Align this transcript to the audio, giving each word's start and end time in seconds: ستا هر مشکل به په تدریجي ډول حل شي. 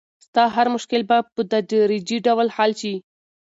ستا 0.25 0.43
هر 0.55 0.67
مشکل 0.75 1.01
به 1.09 1.17
په 1.33 1.41
تدریجي 1.51 2.17
ډول 2.27 2.47
حل 2.55 2.71
شي. 2.81 2.93